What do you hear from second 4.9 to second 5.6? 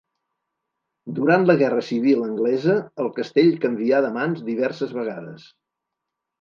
vegades.